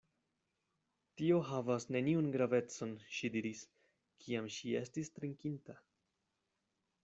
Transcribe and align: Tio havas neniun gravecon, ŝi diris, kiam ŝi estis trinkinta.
Tio 1.21 1.37
havas 1.49 1.85
neniun 1.97 2.31
gravecon, 2.37 2.95
ŝi 3.19 3.31
diris, 3.37 3.63
kiam 4.25 4.51
ŝi 4.57 4.77
estis 4.83 5.15
trinkinta. 5.19 5.81